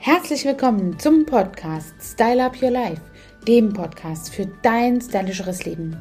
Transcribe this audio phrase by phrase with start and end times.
[0.00, 3.02] Herzlich willkommen zum Podcast Style Up Your Life,
[3.48, 5.96] dem Podcast für dein stylischeres Leben.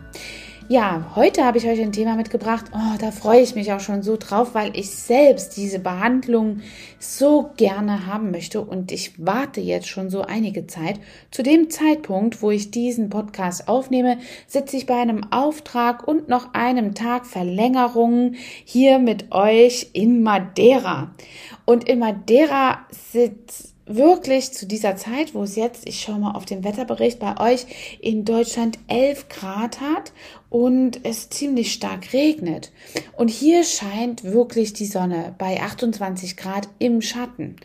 [0.70, 2.66] Ja, heute habe ich euch ein Thema mitgebracht.
[2.74, 6.60] Oh, da freue ich mich auch schon so drauf, weil ich selbst diese Behandlung
[7.00, 11.00] so gerne haben möchte und ich warte jetzt schon so einige Zeit.
[11.32, 16.54] Zu dem Zeitpunkt, wo ich diesen Podcast aufnehme, sitze ich bei einem Auftrag und noch
[16.54, 18.34] einem Tag Verlängerung
[18.64, 21.16] hier mit euch in Madeira.
[21.66, 26.46] Und in Madeira sitzt wirklich zu dieser Zeit, wo es jetzt, ich schaue mal auf
[26.46, 27.66] den Wetterbericht, bei euch
[28.00, 30.14] in Deutschland 11 Grad hat
[30.50, 32.72] und es ziemlich stark regnet.
[33.18, 37.58] Und hier scheint wirklich die Sonne bei 28 Grad im Schatten.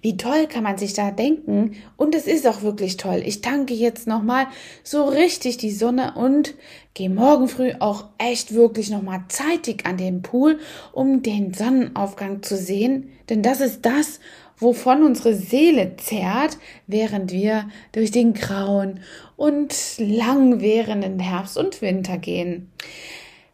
[0.00, 1.76] Wie toll kann man sich da denken?
[1.96, 3.22] Und es ist auch wirklich toll.
[3.24, 4.46] Ich tanke jetzt nochmal
[4.82, 6.54] so richtig die Sonne und
[6.94, 10.58] gehe morgen früh auch echt wirklich nochmal zeitig an den Pool,
[10.92, 13.10] um den Sonnenaufgang zu sehen.
[13.28, 14.18] Denn das ist das,
[14.60, 19.00] wovon unsere Seele zehrt, während wir durch den grauen
[19.36, 22.70] und langwährenden Herbst und Winter gehen.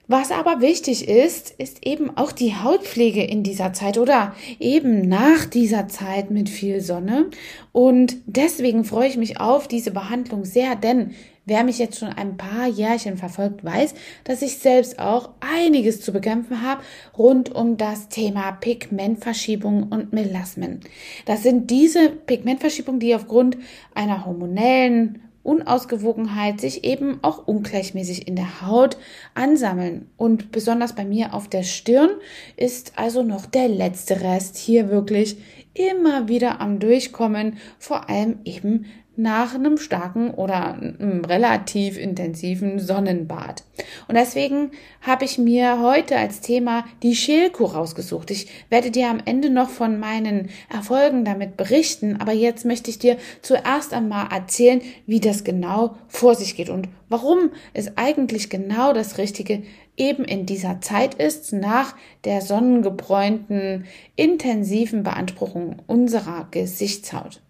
[0.08, 5.46] Was aber wichtig ist, ist eben auch die Hautpflege in dieser Zeit oder eben nach
[5.46, 7.30] dieser Zeit mit viel Sonne.
[7.72, 11.14] Und deswegen freue ich mich auf diese Behandlung sehr, denn
[11.48, 13.94] Wer mich jetzt schon ein paar Jährchen verfolgt, weiß,
[14.24, 16.82] dass ich selbst auch einiges zu bekämpfen habe
[17.16, 20.80] rund um das Thema Pigmentverschiebung und Melasmen.
[21.24, 23.58] Das sind diese Pigmentverschiebungen, die aufgrund
[23.94, 28.96] einer hormonellen Unausgewogenheit sich eben auch ungleichmäßig in der Haut
[29.34, 30.10] ansammeln.
[30.16, 32.10] Und besonders bei mir auf der Stirn
[32.56, 35.36] ist also noch der letzte Rest hier wirklich
[35.74, 38.86] immer wieder am Durchkommen, vor allem eben
[39.16, 43.64] nach einem starken oder einem relativ intensiven Sonnenbad.
[44.08, 48.30] Und deswegen habe ich mir heute als Thema die Schälkuh rausgesucht.
[48.30, 52.98] Ich werde dir am Ende noch von meinen Erfolgen damit berichten, aber jetzt möchte ich
[52.98, 58.92] dir zuerst einmal erzählen, wie das genau vor sich geht und warum es eigentlich genau
[58.92, 59.62] das Richtige
[59.96, 67.40] eben in dieser Zeit ist, nach der sonnengebräunten, intensiven Beanspruchung unserer Gesichtshaut.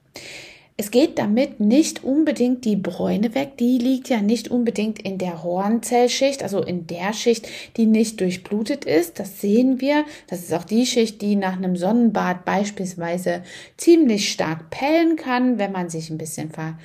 [0.79, 5.43] Es geht damit nicht unbedingt die Bräune weg, die liegt ja nicht unbedingt in der
[5.43, 7.49] Hornzellschicht, also in der Schicht,
[7.79, 9.19] die nicht durchblutet ist.
[9.19, 10.05] Das sehen wir.
[10.27, 13.43] Das ist auch die Schicht, die nach einem Sonnenbad beispielsweise
[13.79, 16.77] ziemlich stark pellen kann, wenn man sich ein bisschen ver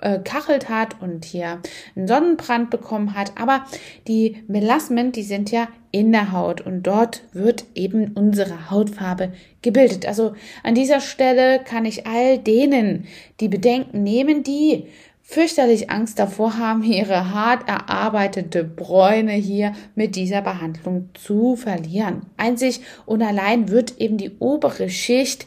[0.00, 0.20] äh,
[0.68, 1.60] hat und hier
[1.96, 3.32] einen Sonnenbrand bekommen hat.
[3.38, 3.66] Aber
[4.06, 9.32] die Melasmen, die sind ja in der Haut und dort wird eben unsere Hautfarbe
[9.62, 10.06] gebildet.
[10.06, 13.06] Also an dieser Stelle kann ich all denen
[13.40, 14.86] die Bedenken nehmen, die
[15.22, 22.22] fürchterlich Angst davor haben, ihre hart erarbeitete Bräune hier mit dieser Behandlung zu verlieren.
[22.38, 25.46] Einzig und allein wird eben die obere Schicht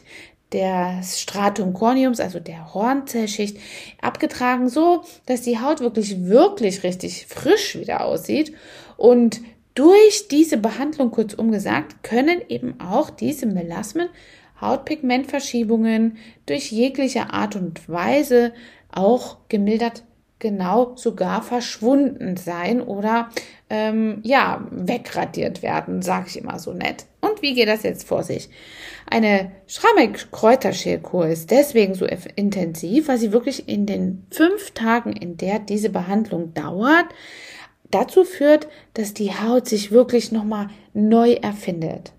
[0.52, 3.56] des Stratum corneums, also der Hornzellschicht,
[4.00, 8.54] abgetragen, so dass die Haut wirklich, wirklich richtig frisch wieder aussieht.
[8.96, 9.40] Und
[9.74, 14.08] durch diese Behandlung, kurzum gesagt, können eben auch diese Melasmen
[14.60, 18.52] Hautpigmentverschiebungen durch jegliche Art und Weise
[18.90, 20.04] auch gemildert
[20.38, 23.30] genau sogar verschwunden sein oder
[23.70, 27.06] ähm, ja wegradiert werden, sage ich immer so nett.
[27.20, 28.50] Und wie geht das jetzt vor sich?
[29.08, 35.60] Eine Schrammig-Kräuterschälkur ist deswegen so intensiv, weil sie wirklich in den fünf Tagen, in der
[35.60, 37.06] diese Behandlung dauert,
[37.92, 42.12] dazu führt, dass die Haut sich wirklich nochmal neu erfindet.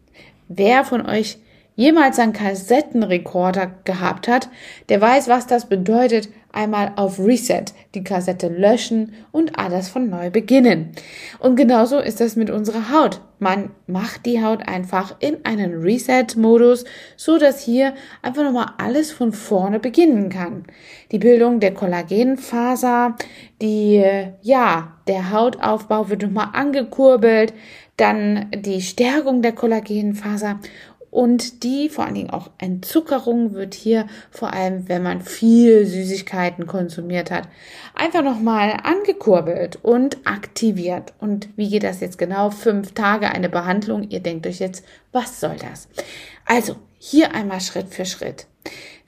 [0.47, 1.38] Wer von euch
[1.75, 4.50] jemals einen Kassettenrekorder gehabt hat,
[4.89, 7.66] der weiß, was das bedeutet, einmal auf Reset
[7.96, 10.91] die Kassette löschen und alles von neu beginnen.
[11.40, 13.22] Und genauso ist das mit unserer Haut.
[13.40, 16.86] Man macht die Haut einfach in einen Reset-Modus,
[17.18, 20.64] so dass hier einfach nochmal alles von vorne beginnen kann.
[21.12, 23.18] Die Bildung der Kollagenfaser,
[23.62, 24.02] die,
[24.41, 27.53] ja, der Hautaufbau wird nochmal angekurbelt,
[27.97, 30.59] dann die Stärkung der Kollagenfaser
[31.13, 36.66] und die vor allen Dingen auch Entzuckerung wird hier vor allem, wenn man viel Süßigkeiten
[36.66, 37.47] konsumiert hat,
[37.93, 41.14] einfach nochmal angekurbelt und aktiviert.
[41.20, 42.49] Und wie geht das jetzt genau?
[42.49, 44.09] Fünf Tage eine Behandlung.
[44.09, 45.87] Ihr denkt euch jetzt, was soll das?
[46.46, 48.47] Also, hier einmal Schritt für Schritt.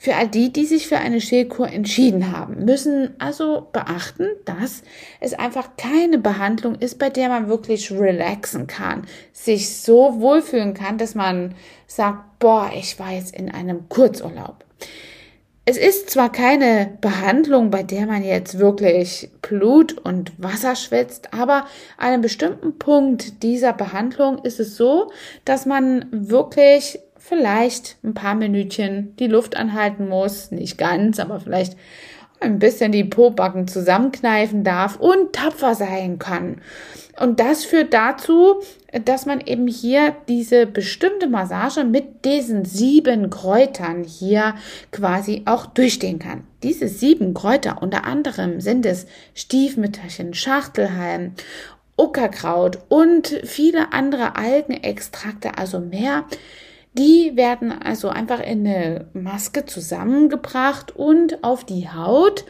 [0.06, 4.84] Für all die, die sich für eine Schälkur entschieden haben, müssen also beachten, dass
[5.20, 11.00] es einfach keine Behandlung ist, bei der man wirklich relaxen kann, sich so wohlfühlen kann,
[11.00, 11.56] dass man
[11.88, 14.64] sagt, boah, ich war jetzt in einem Kurzurlaub.
[15.66, 21.66] Es ist zwar keine Behandlung, bei der man jetzt wirklich Blut und Wasser schwitzt, aber
[21.98, 25.12] an einem bestimmten Punkt dieser Behandlung ist es so,
[25.46, 31.76] dass man wirklich vielleicht ein paar Minütchen die Luft anhalten muss, nicht ganz, aber vielleicht
[32.40, 36.62] ein bisschen die Pobacken zusammenkneifen darf und tapfer sein kann.
[37.20, 38.62] Und das führt dazu,
[39.06, 44.56] dass man eben hier diese bestimmte Massage mit diesen sieben Kräutern hier
[44.92, 46.44] quasi auch durchstehen kann.
[46.62, 51.32] Diese sieben Kräuter, unter anderem sind es Stiefmütterchen, Schachtelhalm,
[51.98, 56.26] Uckerkraut und viele andere Algenextrakte, also mehr,
[56.98, 62.46] die werden also einfach in eine Maske zusammengebracht und auf die Haut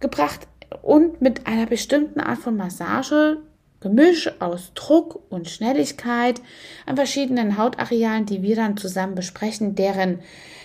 [0.00, 0.48] gebracht
[0.82, 3.38] und mit einer bestimmten Art von Massage
[3.84, 6.40] Gemisch aus Druck und Schnelligkeit
[6.86, 10.20] an verschiedenen Hautarealen, die wir dann zusammen besprechen, deren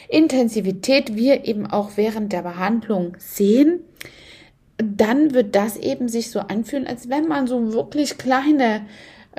[0.08, 3.82] Intensivität wir eben auch während der Behandlung sehen,
[4.78, 8.86] dann wird das eben sich so anfühlen, als wenn man so wirklich kleine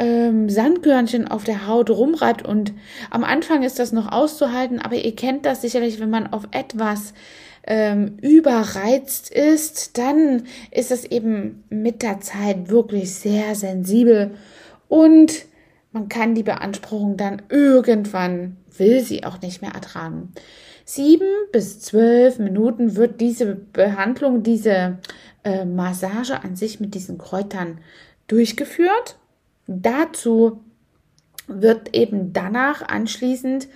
[0.00, 2.72] ähm, Sandkörnchen auf der Haut rumreibt und
[3.10, 7.12] am Anfang ist das noch auszuhalten, aber ihr kennt das sicherlich, wenn man auf etwas
[7.64, 14.30] ähm, überreizt ist, dann ist es eben mit der Zeit wirklich sehr sensibel
[14.88, 15.44] und
[15.92, 20.32] man kann die Beanspruchung dann irgendwann, will sie auch nicht mehr ertragen.
[20.86, 24.98] Sieben bis zwölf Minuten wird diese Behandlung, diese
[25.44, 27.78] äh, Massage an sich mit diesen Kräutern
[28.28, 29.19] durchgeführt.
[29.72, 30.64] Dazu
[31.46, 33.68] wird eben danach anschließend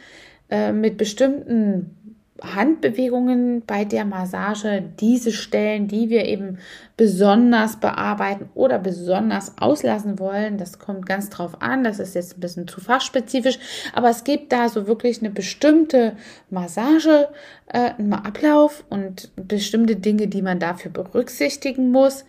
[0.51, 6.59] äh, mit bestimmten Handbewegungen bei der Massage diese Stellen, die wir eben
[6.97, 10.59] besonders bearbeiten oder besonders auslassen wollen.
[10.59, 11.85] Das kommt ganz drauf an.
[11.85, 13.61] Das ist jetzt ein bisschen zu fachspezifisch,
[13.93, 16.17] aber es gibt da so wirklich eine bestimmte
[16.51, 17.29] Massage,
[17.69, 22.25] äh, einen Ablauf und bestimmte Dinge, die man dafür berücksichtigen muss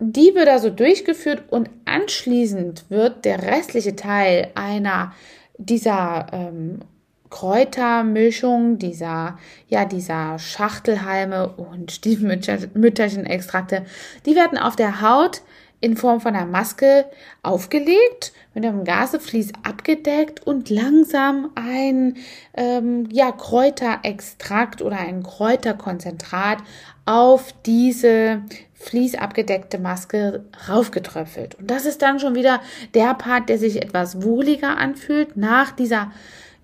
[0.00, 5.12] die wird also durchgeführt und anschließend wird der restliche Teil einer
[5.58, 6.80] dieser ähm,
[7.28, 9.38] Kräutermischung, dieser,
[9.68, 13.84] ja, dieser Schachtelhalme und Stiefmütterchenextrakte,
[14.26, 15.42] die werden auf der Haut
[15.82, 17.06] in Form von einer Maske
[17.42, 22.16] aufgelegt, mit einem Gaseflies abgedeckt und langsam ein
[22.54, 26.58] ähm, ja, Kräuterextrakt oder ein Kräuterkonzentrat
[27.06, 28.42] auf diese
[28.80, 31.54] fließabgedeckte Maske raufgetröpfelt.
[31.56, 32.60] Und das ist dann schon wieder
[32.94, 36.10] der Part, der sich etwas wohliger anfühlt nach dieser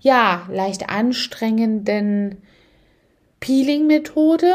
[0.01, 2.37] ja leicht anstrengenden
[3.39, 4.51] Peeling-Methode.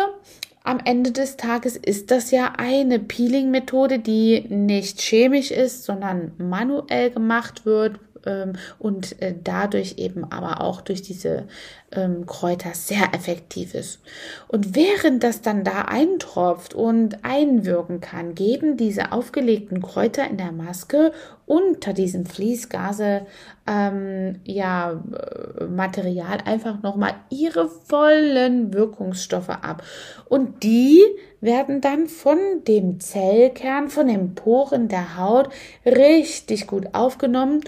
[0.64, 7.10] Am Ende des Tages ist das ja eine Peeling-Methode, die nicht chemisch ist, sondern manuell
[7.10, 11.44] gemacht wird, ähm, und äh, dadurch eben aber auch durch diese
[11.92, 14.00] ähm, Kräuter sehr effektiv ist.
[14.48, 20.52] Und während das dann da eintropft und einwirken kann, geben diese aufgelegten Kräuter in der
[20.52, 21.12] Maske
[21.46, 23.26] unter diesem Fließgase
[23.66, 29.82] ähm, ja äh, Material einfach nochmal ihre vollen Wirkungsstoffe ab.
[30.28, 31.02] Und die
[31.40, 35.50] werden dann von dem Zellkern, von den Poren der Haut
[35.84, 37.60] richtig gut aufgenommen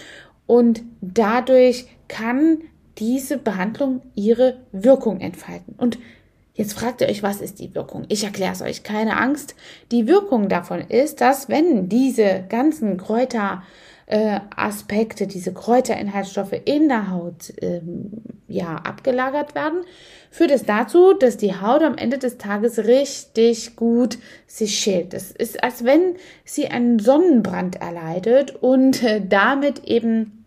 [0.47, 2.59] und dadurch kann
[2.99, 5.75] diese Behandlung ihre Wirkung entfalten.
[5.77, 5.99] Und
[6.55, 8.05] jetzt fragt ihr euch, was ist die Wirkung?
[8.09, 9.55] Ich erkläre es euch, keine Angst.
[9.91, 13.63] Die Wirkung davon ist, dass wenn diese ganzen Kräuter
[14.07, 18.13] äh, Aspekte, diese Kräuterinhaltsstoffe in der Haut ähm,
[18.49, 19.81] ja abgelagert werden,
[20.31, 25.15] führt es dazu, dass die Haut am Ende des Tages richtig gut sich schält.
[25.15, 30.45] Es ist, als wenn sie einen Sonnenbrand erleidet und äh, damit eben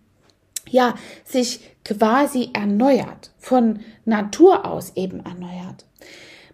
[0.70, 5.86] ja sich quasi erneuert, von Natur aus eben erneuert.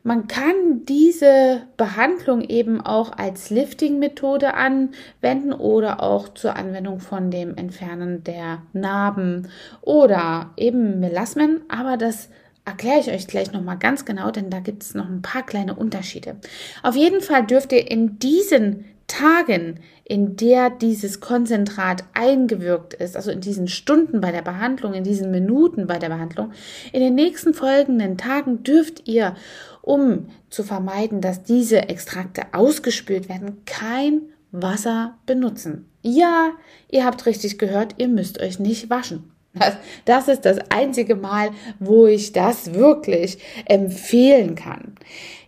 [0.06, 7.56] Man kann diese Behandlung eben auch als Lifting-Methode anwenden oder auch zur Anwendung von dem
[7.56, 9.48] Entfernen der Narben
[9.80, 12.28] oder eben Melasmen, aber das
[12.66, 15.74] erkläre ich euch gleich nochmal ganz genau, denn da gibt es noch ein paar kleine
[15.74, 16.36] Unterschiede.
[16.82, 23.32] Auf jeden Fall dürft ihr in diesen Tagen, in der dieses Konzentrat eingewirkt ist, also
[23.32, 26.52] in diesen Stunden bei der Behandlung, in diesen Minuten bei der Behandlung,
[26.92, 29.36] in den nächsten folgenden Tagen dürft ihr,
[29.84, 34.22] um zu vermeiden, dass diese Extrakte ausgespült werden, kein
[34.52, 35.90] Wasser benutzen.
[36.02, 36.52] Ja,
[36.90, 39.30] ihr habt richtig gehört, ihr müsst euch nicht waschen.
[39.54, 39.76] Das,
[40.06, 44.96] das ist das einzige Mal, wo ich das wirklich empfehlen kann.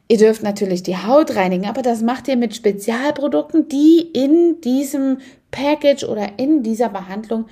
[0.07, 5.19] Ihr dürft natürlich die Haut reinigen, aber das macht ihr mit Spezialprodukten, die in diesem
[5.49, 7.45] Package oder in dieser Behandlung,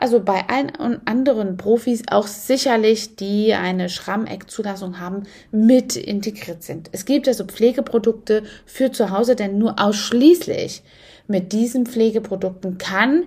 [0.00, 0.70] also bei allen
[1.06, 6.88] anderen Profis auch sicherlich, die eine Schrammeckzulassung haben, mit integriert sind.
[6.92, 10.82] Es gibt also Pflegeprodukte für zu Hause, denn nur ausschließlich
[11.26, 13.24] mit diesen Pflegeprodukten kann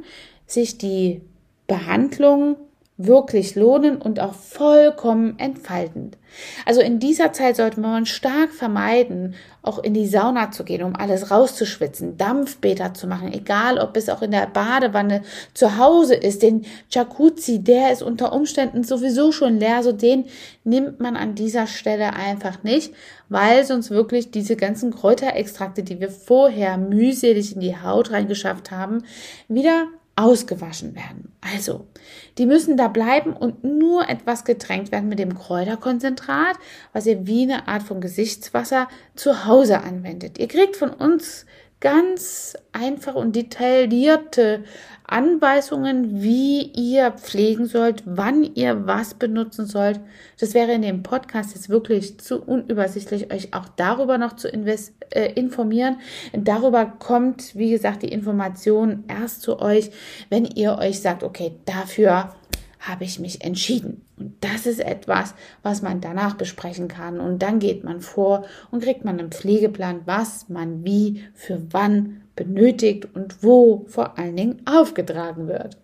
[0.48, 1.22] sich die
[1.68, 2.56] Behandlung
[3.06, 6.18] wirklich lohnen und auch vollkommen entfaltend.
[6.66, 10.96] Also in dieser Zeit sollte man stark vermeiden, auch in die Sauna zu gehen, um
[10.96, 15.22] alles rauszuschwitzen, Dampfbäder zu machen, egal ob es auch in der Badewanne
[15.54, 16.42] zu Hause ist.
[16.42, 20.26] Den Jacuzzi, der ist unter Umständen sowieso schon leer, so den
[20.64, 22.94] nimmt man an dieser Stelle einfach nicht,
[23.30, 29.04] weil sonst wirklich diese ganzen Kräuterextrakte, die wir vorher mühselig in die Haut reingeschafft haben,
[29.48, 29.88] wieder
[30.22, 31.34] ausgewaschen werden.
[31.42, 31.88] Also,
[32.38, 36.58] die müssen da bleiben und nur etwas getränkt werden mit dem Kräuterkonzentrat,
[36.94, 40.38] was ihr wie eine Art von Gesichtswasser zu Hause anwendet.
[40.38, 41.46] Ihr kriegt von uns
[41.82, 44.64] ganz einfach und detaillierte
[45.12, 50.00] Anweisungen, wie ihr pflegen sollt, wann ihr was benutzen sollt.
[50.40, 55.34] Das wäre in dem Podcast jetzt wirklich zu unübersichtlich, euch auch darüber noch zu äh,
[55.34, 55.98] informieren.
[56.32, 59.92] Darüber kommt, wie gesagt, die Information erst zu euch,
[60.30, 62.34] wenn ihr euch sagt, okay, dafür
[62.82, 64.02] habe ich mich entschieden.
[64.18, 67.20] Und das ist etwas, was man danach besprechen kann.
[67.20, 72.22] Und dann geht man vor und kriegt man einen Pflegeplan, was man wie für wann
[72.36, 75.78] benötigt und wo vor allen Dingen aufgetragen wird.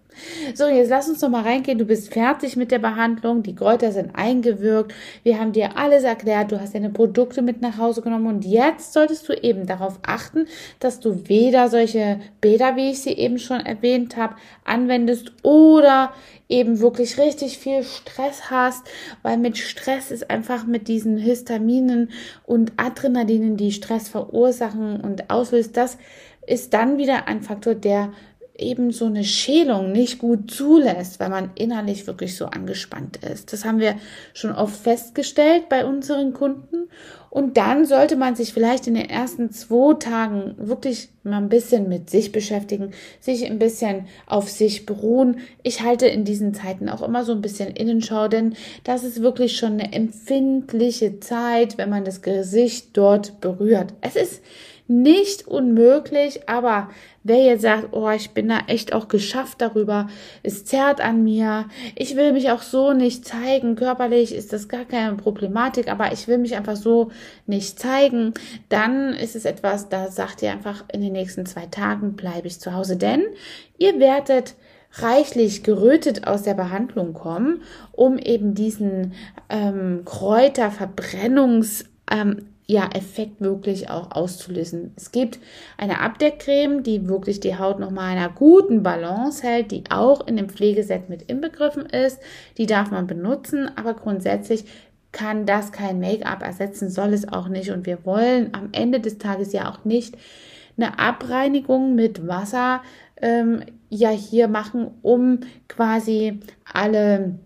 [0.54, 1.78] So, jetzt lass uns noch mal reingehen.
[1.78, 3.44] Du bist fertig mit der Behandlung.
[3.44, 4.94] Die Kräuter sind eingewirkt.
[5.24, 6.52] Wir haben dir alles erklärt.
[6.52, 8.28] Du hast deine Produkte mit nach Hause genommen.
[8.28, 10.48] Und jetzt solltest du eben darauf achten,
[10.80, 16.14] dass du weder solche Bäder, wie ich sie eben schon erwähnt habe, anwendest oder
[16.50, 18.88] eben wirklich richtig viel Stress hast,
[19.22, 22.12] weil mit Stress ist einfach mit diesen Histaminen
[22.46, 25.98] und Adrenalinen, die Stress verursachen und auslöst, das
[26.46, 28.14] ist dann wieder ein Faktor, der
[28.58, 33.54] eben so eine Schälung nicht gut zulässt, weil man innerlich wirklich so angespannt ist.
[33.54, 33.96] Das haben wir
[34.34, 36.90] schon oft festgestellt bei unseren Kunden.
[37.30, 41.90] Und dann sollte man sich vielleicht in den ersten zwei Tagen wirklich mal ein bisschen
[41.90, 45.40] mit sich beschäftigen, sich ein bisschen auf sich beruhen.
[45.62, 49.58] Ich halte in diesen Zeiten auch immer so ein bisschen Innenschau, denn das ist wirklich
[49.58, 53.94] schon eine empfindliche Zeit, wenn man das Gesicht dort berührt.
[54.02, 54.42] Es ist
[54.88, 56.90] nicht unmöglich, aber
[57.24, 60.08] wer jetzt sagt, oh, ich bin da echt auch geschafft darüber,
[60.44, 61.66] es zerrt an mir,
[61.96, 66.28] ich will mich auch so nicht zeigen, körperlich ist das gar keine Problematik, aber ich
[66.28, 67.12] will mich einfach so
[67.46, 68.34] nicht zeigen,
[68.70, 72.60] dann ist es etwas, da sagt ihr einfach, in den nächsten zwei Tagen bleibe ich
[72.60, 73.24] zu Hause, denn
[73.78, 74.56] ihr werdet
[74.94, 79.14] reichlich gerötet aus der Behandlung kommen, um eben diesen
[79.50, 84.92] ähm, Kräuterverbrennungs ähm, ja, Effekt wirklich auch auszulösen.
[84.98, 85.40] Es gibt
[85.78, 90.50] eine Abdeckcreme, die wirklich die Haut nochmal einer guten Balance hält, die auch in dem
[90.50, 92.20] Pflegeset mit inbegriffen ist.
[92.58, 94.66] Die darf man benutzen, aber grundsätzlich
[95.14, 97.72] kann das kein Make-up ersetzen, soll es auch nicht.
[97.72, 100.18] Und wir wollen am Ende des Tages ja auch nicht
[100.76, 102.82] eine Abreinigung mit Wasser
[103.22, 107.40] ähm, ja hier machen, um quasi alle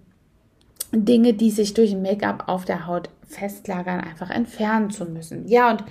[0.92, 5.48] Dinge, die sich durch Make-up auf der Haut festlagern, einfach entfernen zu müssen.
[5.48, 5.84] Ja, und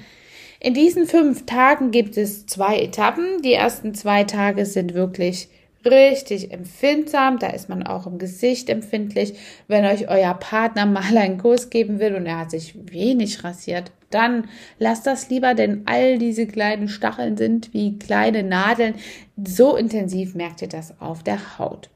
[0.61, 3.42] in diesen fünf Tagen gibt es zwei Etappen.
[3.42, 5.49] Die ersten zwei Tage sind wirklich
[5.85, 7.38] richtig empfindsam.
[7.38, 9.35] Da ist man auch im Gesicht empfindlich.
[9.68, 13.92] Wenn euch euer Partner mal einen Kurs geben will und er hat sich wenig rasiert,
[14.11, 18.94] dann lasst das lieber, denn all diese kleinen Stacheln sind wie kleine Nadeln.
[19.42, 21.90] So intensiv merkt ihr das auf der Haut.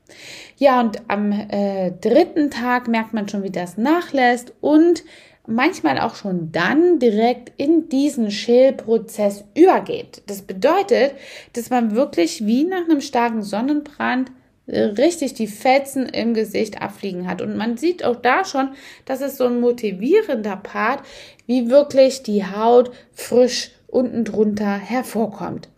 [0.57, 5.03] Ja, und am äh, dritten Tag merkt man schon, wie das nachlässt und
[5.47, 10.23] manchmal auch schon dann direkt in diesen Schälprozess übergeht.
[10.27, 11.15] Das bedeutet,
[11.53, 14.31] dass man wirklich wie nach einem starken Sonnenbrand
[14.67, 17.43] richtig die Fetzen im Gesicht abfliegen hat.
[17.43, 18.71] Und man sieht auch da schon,
[19.05, 21.03] dass es so ein motivierender Part,
[21.47, 25.69] wie wirklich die Haut frisch unten drunter hervorkommt.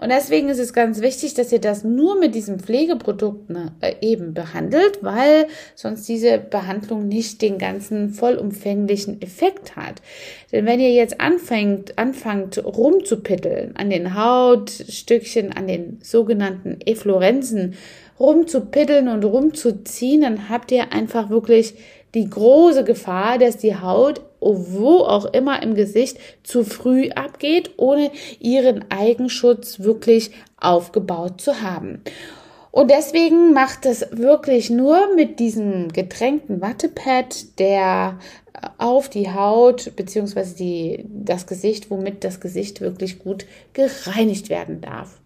[0.00, 4.32] Und deswegen ist es ganz wichtig, dass ihr das nur mit diesen Pflegeprodukten äh, eben
[4.32, 10.00] behandelt, weil sonst diese Behandlung nicht den ganzen vollumfänglichen Effekt hat.
[10.52, 17.74] Denn wenn ihr jetzt anfängt, anfangt rumzupitteln an den Hautstückchen, an den sogenannten Efflorenzen,
[18.18, 21.74] rumzupiddeln und rumzuziehen, dann habt ihr einfach wirklich
[22.14, 28.10] die große Gefahr, dass die Haut wo auch immer im Gesicht zu früh abgeht, ohne
[28.38, 32.02] ihren Eigenschutz wirklich aufgebaut zu haben.
[32.72, 38.18] Und deswegen macht es wirklich nur mit diesem getränkten Wattepad, der
[38.78, 45.18] auf die Haut beziehungsweise das Gesicht, womit das Gesicht wirklich gut gereinigt werden darf.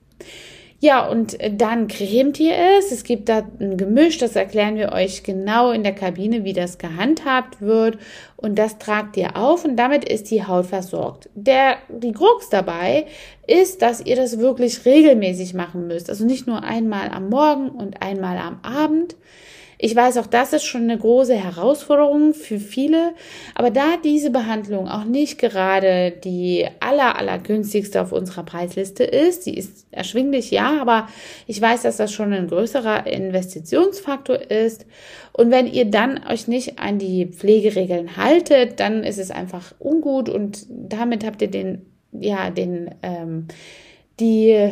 [0.80, 2.92] Ja, und dann cremt ihr es.
[2.92, 6.76] Es gibt da ein Gemisch, das erklären wir euch genau in der Kabine, wie das
[6.76, 7.98] gehandhabt wird.
[8.44, 11.30] Und das tragt ihr auf und damit ist die Haut versorgt.
[11.34, 13.06] Der, die Krux dabei
[13.46, 16.10] ist, dass ihr das wirklich regelmäßig machen müsst.
[16.10, 19.16] Also nicht nur einmal am Morgen und einmal am Abend.
[19.78, 23.12] Ich weiß, auch das ist schon eine große Herausforderung für viele.
[23.54, 29.44] Aber da diese Behandlung auch nicht gerade die aller, aller günstigste auf unserer Preisliste ist,
[29.44, 31.08] sie ist erschwinglich, ja, aber
[31.46, 34.86] ich weiß, dass das schon ein größerer Investitionsfaktor ist.
[35.32, 38.33] Und wenn ihr dann euch nicht an die Pflegeregeln haltet,
[38.80, 43.48] dann ist es einfach ungut und damit habt ihr den, ja, den, ähm,
[44.20, 44.70] die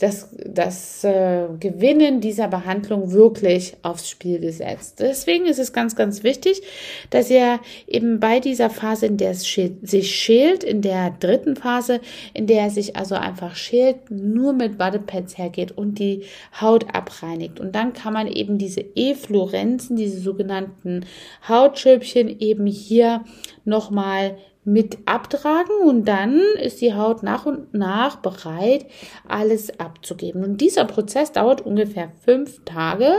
[0.00, 4.98] das, das äh, Gewinnen dieser Behandlung wirklich aufs Spiel gesetzt.
[4.98, 6.62] Deswegen ist es ganz, ganz wichtig,
[7.10, 12.00] dass ihr eben bei dieser Phase, in der es sich schält, in der dritten Phase,
[12.34, 16.24] in der es sich also einfach schält, nur mit Wattepads hergeht und die
[16.60, 17.60] Haut abreinigt.
[17.60, 21.06] Und dann kann man eben diese Efflorenzen, diese sogenannten
[21.48, 23.24] Hautschöpfchen eben hier
[23.64, 28.84] nochmal mit abtragen und dann ist die Haut nach und nach bereit,
[29.26, 30.44] alles abzugeben.
[30.44, 33.10] Und dieser Prozess dauert ungefähr fünf Tage.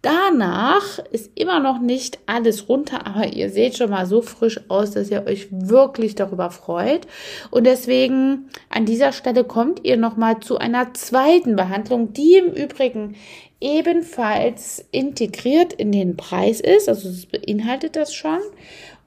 [0.00, 4.92] Danach ist immer noch nicht alles runter, aber ihr seht schon mal so frisch aus,
[4.92, 7.06] dass ihr euch wirklich darüber freut.
[7.50, 13.14] Und deswegen an dieser Stelle kommt ihr nochmal zu einer zweiten Behandlung, die im Übrigen
[13.60, 16.88] ebenfalls integriert in den Preis ist.
[16.88, 18.40] Also es beinhaltet das schon.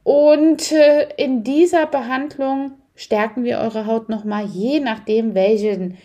[0.03, 5.97] Und äh, in dieser Behandlung stärken wir eure Haut nochmal, je nachdem, welchen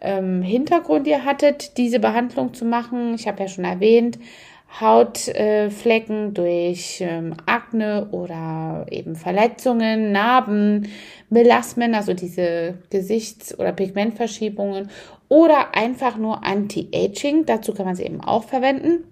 [0.00, 3.14] ähm, Hintergrund ihr hattet, diese Behandlung zu machen.
[3.14, 4.18] Ich habe ja schon erwähnt,
[4.80, 10.88] Hautflecken äh, durch ähm, Akne oder eben Verletzungen, Narben,
[11.28, 14.88] Melasmen, also diese Gesichts- oder Pigmentverschiebungen
[15.28, 17.46] oder einfach nur Anti-Aging.
[17.46, 19.09] Dazu kann man sie eben auch verwenden.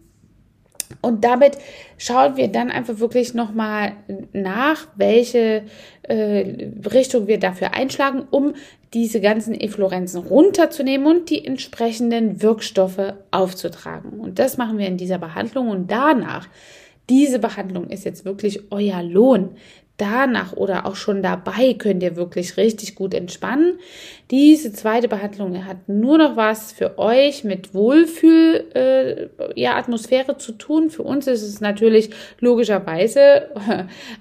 [1.01, 1.59] Und damit
[1.97, 3.93] schauen wir dann einfach wirklich nochmal
[4.33, 5.65] nach, welche
[6.03, 8.55] äh, Richtung wir dafür einschlagen, um
[8.95, 14.19] diese ganzen Efflorenzen runterzunehmen und die entsprechenden Wirkstoffe aufzutragen.
[14.21, 16.49] Und das machen wir in dieser Behandlung und danach
[17.11, 19.57] diese Behandlung ist jetzt wirklich euer Lohn
[19.99, 23.79] danach oder auch schon dabei könnt ihr wirklich richtig gut entspannen.
[24.31, 30.53] Diese zweite Behandlung hat nur noch was für euch mit Wohlfühl, äh, ja, Atmosphäre zu
[30.53, 30.91] tun.
[30.91, 33.49] Für uns ist es natürlich logischerweise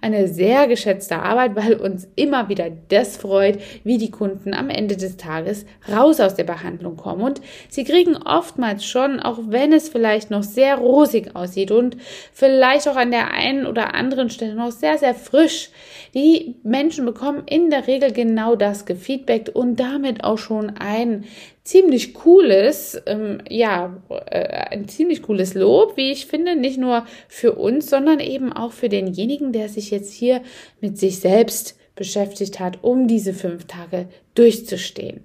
[0.01, 4.95] eine sehr geschätzte Arbeit, weil uns immer wieder das freut, wie die Kunden am Ende
[4.95, 7.23] des Tages raus aus der Behandlung kommen.
[7.23, 11.97] Und sie kriegen oftmals schon, auch wenn es vielleicht noch sehr rosig aussieht und
[12.31, 15.69] vielleicht auch an der einen oder anderen Stelle noch sehr, sehr frisch
[16.13, 21.25] die Menschen bekommen in der Regel genau das gefeedbackt und damit auch schon ein
[21.63, 27.53] ziemlich cooles, ähm, ja, äh, ein ziemlich cooles Lob, wie ich finde, nicht nur für
[27.53, 30.41] uns, sondern eben auch für denjenigen, der sich jetzt hier
[30.81, 35.23] mit sich selbst beschäftigt hat, um diese fünf Tage durchzustehen.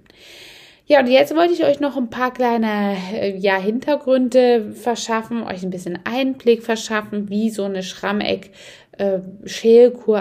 [0.85, 5.63] Ja, und jetzt wollte ich euch noch ein paar kleine äh, ja, Hintergründe verschaffen, euch
[5.63, 8.51] ein bisschen Einblick verschaffen, wie so eine Schrammeck
[8.97, 9.19] äh,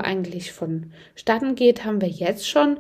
[0.05, 2.79] eigentlich vonstatten geht, haben wir jetzt schon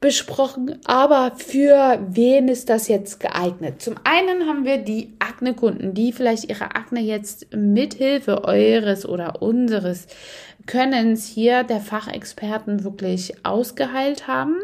[0.00, 0.78] besprochen.
[0.84, 3.82] Aber für wen ist das jetzt geeignet?
[3.82, 10.06] Zum einen haben wir die Akne-Kunden, die vielleicht ihre Akne jetzt mithilfe eures oder unseres
[10.66, 14.56] Könnens hier der Fachexperten wirklich ausgeheilt haben.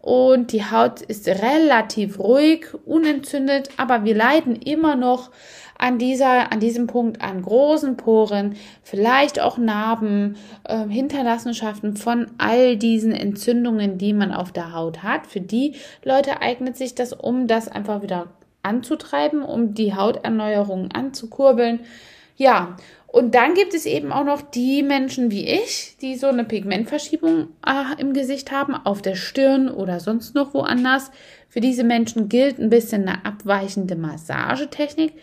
[0.00, 5.30] Und die Haut ist relativ ruhig, unentzündet, aber wir leiden immer noch
[5.78, 12.76] an dieser, an diesem Punkt an großen Poren, vielleicht auch Narben, äh, Hinterlassenschaften von all
[12.76, 15.26] diesen Entzündungen, die man auf der Haut hat.
[15.28, 18.26] Für die Leute eignet sich das, um das einfach wieder
[18.64, 21.80] anzutreiben, um die Hauterneuerung anzukurbeln.
[22.36, 26.44] Ja, und dann gibt es eben auch noch die Menschen wie ich, die so eine
[26.44, 31.10] Pigmentverschiebung äh, im Gesicht haben, auf der Stirn oder sonst noch woanders.
[31.48, 35.14] Für diese Menschen gilt ein bisschen eine abweichende Massagetechnik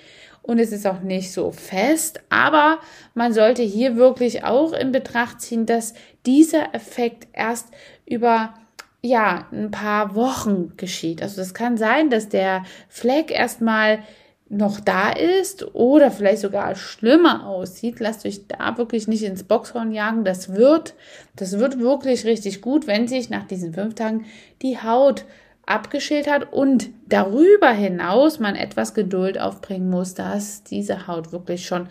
[0.45, 2.77] und es ist auch nicht so fest, aber
[3.15, 7.69] man sollte hier wirklich auch in Betracht ziehen, dass dieser Effekt erst
[8.05, 8.53] über
[9.01, 11.21] ja, ein paar Wochen geschieht.
[11.21, 13.99] Also es kann sein, dass der Fleck erstmal
[14.47, 19.91] noch da ist oder vielleicht sogar schlimmer aussieht, lasst euch da wirklich nicht ins Boxhorn
[19.91, 20.23] jagen.
[20.23, 20.93] Das wird,
[21.35, 24.25] das wird wirklich richtig gut, wenn sich nach diesen fünf Tagen
[24.61, 25.25] die Haut
[25.65, 31.87] abgeschildert und darüber hinaus man etwas Geduld aufbringen muss, dass diese Haut wirklich schon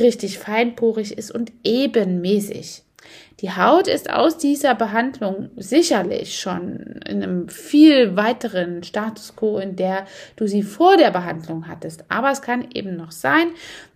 [0.00, 2.82] richtig feinporig ist und ebenmäßig.
[3.42, 9.74] Die Haut ist aus dieser Behandlung sicherlich schon in einem viel weiteren Status quo, in
[9.74, 12.04] der du sie vor der Behandlung hattest.
[12.08, 13.48] Aber es kann eben noch sein,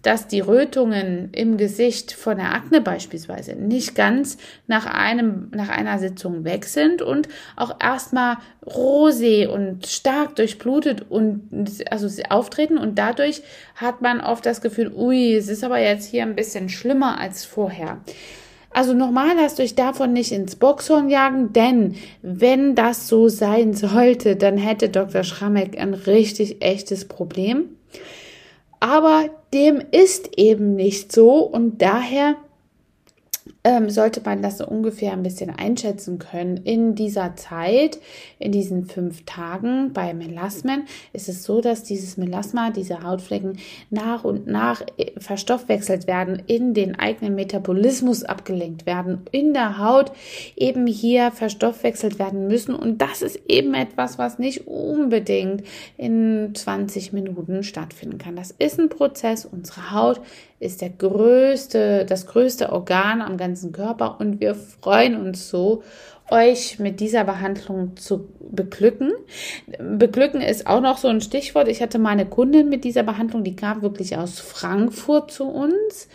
[0.03, 6.01] dass die Rötungen im Gesicht von der Akne beispielsweise nicht ganz nach einem, nach einer
[6.01, 13.43] Sitzung weg sind und auch erstmal rosé und stark durchblutet und also auftreten und dadurch
[13.77, 17.45] hat man oft das Gefühl, ui, es ist aber jetzt hier ein bisschen schlimmer als
[17.45, 18.01] vorher.
[18.77, 24.37] Also nochmal lasst euch davon nicht ins Boxhorn jagen, denn wenn das so sein sollte,
[24.37, 25.25] dann hätte Dr.
[25.25, 27.71] Schrammeck ein richtig echtes Problem.
[28.79, 32.35] Aber dem ist eben nicht so und daher
[33.67, 36.57] ähm, sollte man das so ungefähr ein bisschen einschätzen können.
[36.59, 37.99] In dieser Zeit,
[38.39, 43.59] in diesen fünf Tagen bei Melasmen, ist es so, dass dieses Melasma, diese Hautflecken
[43.91, 50.13] nach und nach äh, verstoffwechselt werden, in den eigenen Metabolismus abgelenkt werden, in der Haut
[50.55, 52.73] eben hier verstoffwechselt werden müssen.
[52.73, 55.65] Und das ist eben etwas, was nicht unbedingt
[55.97, 58.37] in 20 Minuten stattfinden kann.
[58.37, 59.45] Das ist ein Prozess.
[59.45, 60.21] Unsere Haut
[60.59, 65.83] ist der größte, das größte Organ am ganzen Körper und wir freuen uns so,
[66.31, 69.13] euch mit dieser Behandlung zu beglücken.
[69.79, 71.69] Beglücken ist auch noch so ein Stichwort.
[71.69, 76.09] Ich hatte meine Kundin mit dieser Behandlung, die kam wirklich aus Frankfurt zu uns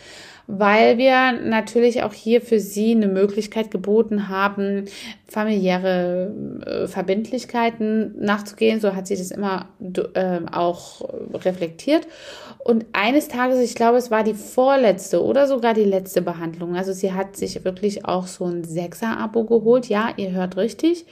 [0.47, 4.85] weil wir natürlich auch hier für sie eine Möglichkeit geboten haben,
[5.27, 6.33] familiäre
[6.65, 8.81] äh, Verbindlichkeiten nachzugehen.
[8.81, 9.69] So hat sie das immer
[10.13, 12.05] äh, auch reflektiert.
[12.63, 16.75] Und eines Tages, ich glaube, es war die vorletzte oder sogar die letzte Behandlung.
[16.75, 19.87] Also sie hat sich wirklich auch so ein Sechser-Abo geholt.
[19.87, 21.05] Ja, ihr hört richtig.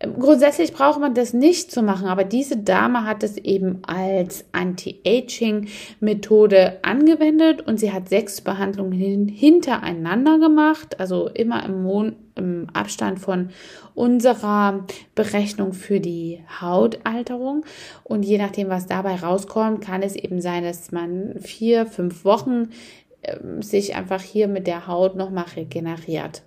[0.00, 6.78] Grundsätzlich braucht man das nicht zu machen, aber diese Dame hat es eben als Anti-Aging-Methode
[6.82, 13.48] angewendet und sie hat sechs Behandlungen hintereinander gemacht, also immer im, Mon im Abstand von
[13.96, 17.64] unserer Berechnung für die Hautalterung.
[18.04, 22.68] Und je nachdem, was dabei rauskommt, kann es eben sein, dass man vier, fünf Wochen
[23.60, 26.42] sich einfach hier mit der Haut nochmal regeneriert.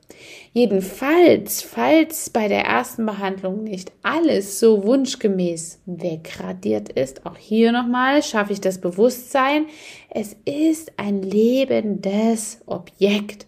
[0.54, 8.24] Jedenfalls, falls bei der ersten Behandlung nicht alles so wunschgemäß wegradiert ist, auch hier nochmal
[8.24, 9.66] schaffe ich das Bewusstsein,
[10.10, 13.48] es ist ein lebendes Objekt.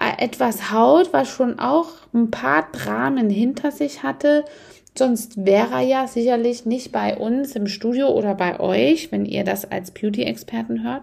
[0.00, 4.44] Äh, etwas Haut, was schon auch ein paar Dramen hinter sich hatte,
[4.98, 9.44] Sonst wäre er ja sicherlich nicht bei uns im Studio oder bei euch, wenn ihr
[9.44, 11.02] das als Beauty-Experten hört.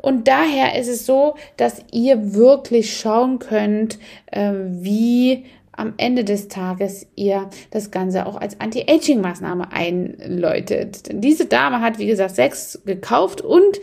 [0.00, 6.48] Und daher ist es so, dass ihr wirklich schauen könnt, äh, wie am Ende des
[6.48, 11.08] Tages ihr das Ganze auch als Anti-Aging-Maßnahme einläutet.
[11.08, 13.78] Denn diese Dame hat, wie gesagt, sechs gekauft und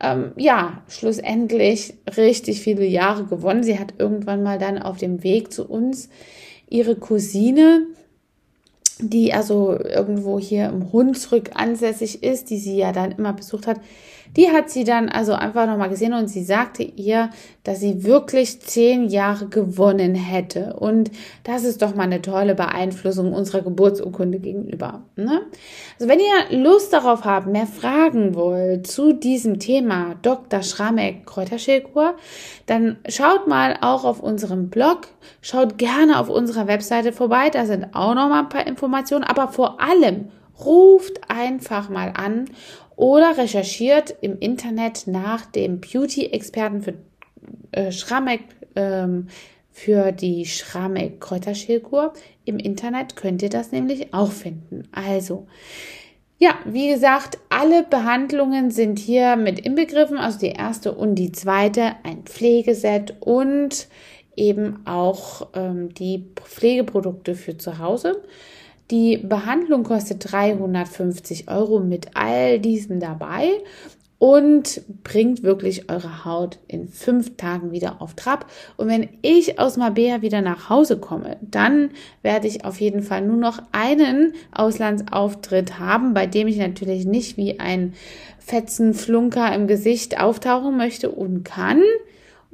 [0.00, 3.62] ähm, ja, schlussendlich richtig viele Jahre gewonnen.
[3.62, 6.08] Sie hat irgendwann mal dann auf dem Weg zu uns
[6.68, 7.86] ihre Cousine
[8.98, 13.80] die also irgendwo hier im Hunsrück ansässig ist, die sie ja dann immer besucht hat,
[14.36, 17.30] die hat sie dann also einfach nochmal gesehen und sie sagte ihr,
[17.64, 20.74] dass sie wirklich zehn Jahre gewonnen hätte.
[20.78, 21.10] Und
[21.44, 25.02] das ist doch mal eine tolle Beeinflussung unserer Geburtsurkunde gegenüber.
[25.16, 25.42] Ne?
[25.98, 30.62] Also wenn ihr Lust darauf habt, mehr fragen wollt zu diesem Thema Dr.
[30.62, 32.14] Schramek Kräuterschilkur,
[32.66, 35.08] dann schaut mal auch auf unserem Blog,
[35.40, 39.48] schaut gerne auf unserer Webseite vorbei, da sind auch noch mal ein paar Informationen, aber
[39.48, 40.28] vor allem
[40.64, 42.46] ruft einfach mal an
[42.96, 46.94] oder recherchiert im Internet nach dem Beauty-Experten für
[47.72, 48.40] äh, Schrammeck,
[48.74, 49.28] ähm,
[49.70, 52.14] für die Schrammeck Kräuterschilkur.
[52.46, 54.88] Im Internet könnt ihr das nämlich auch finden.
[54.92, 55.46] Also,
[56.38, 61.92] ja, wie gesagt, alle Behandlungen sind hier mit inbegriffen, also die erste und die zweite,
[62.02, 63.88] ein Pflegeset und
[64.36, 68.22] eben auch ähm, die Pflegeprodukte für zu Hause.
[68.90, 73.50] Die Behandlung kostet 350 Euro mit all diesem dabei
[74.18, 78.46] und bringt wirklich eure Haut in fünf Tagen wieder auf Trab.
[78.76, 81.90] Und wenn ich aus Mabea wieder nach Hause komme, dann
[82.22, 87.36] werde ich auf jeden Fall nur noch einen Auslandsauftritt haben, bei dem ich natürlich nicht
[87.36, 87.92] wie ein
[88.38, 91.82] Fetzenflunker im Gesicht auftauchen möchte und kann.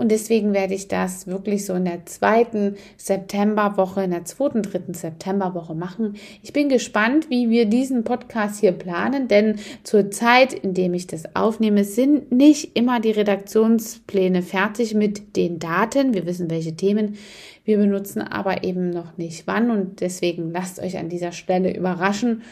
[0.02, 4.94] Und deswegen werde ich das wirklich so in der zweiten Septemberwoche, in der zweiten, dritten
[4.94, 6.16] Septemberwoche machen.
[6.42, 11.06] Ich bin gespannt, wie wir diesen Podcast hier planen, denn zur Zeit, in dem ich
[11.06, 16.14] das aufnehme, sind nicht immer die Redaktionspläne fertig mit den Daten.
[16.14, 17.16] Wir wissen, welche Themen
[17.64, 19.70] wir benutzen, aber eben noch nicht wann.
[19.70, 22.42] Und deswegen lasst euch an dieser Stelle überraschen.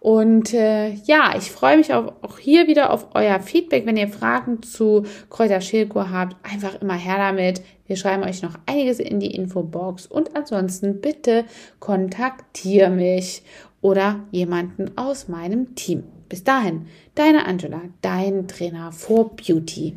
[0.00, 3.84] Und äh, ja, ich freue mich auch, auch hier wieder auf euer Feedback.
[3.84, 7.62] Wenn ihr Fragen zu Kräuterschildkur habt, einfach immer her damit.
[7.86, 11.44] Wir schreiben euch noch einiges in die Infobox und ansonsten bitte
[11.80, 13.42] kontaktiere mich
[13.82, 16.04] oder jemanden aus meinem Team.
[16.28, 19.96] Bis dahin, deine Angela, dein Trainer for Beauty.